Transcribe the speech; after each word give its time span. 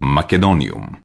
Macedonium 0.00 1.03